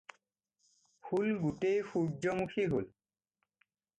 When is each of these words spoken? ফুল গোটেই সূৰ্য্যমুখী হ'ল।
ফুল 1.07 1.27
গোটেই 1.41 1.83
সূৰ্য্যমুখী 1.91 2.65
হ'ল। 2.75 2.91